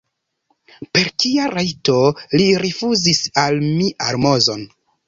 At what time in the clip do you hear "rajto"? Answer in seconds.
1.53-1.99